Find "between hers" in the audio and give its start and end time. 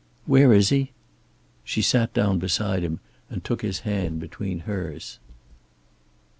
4.19-5.19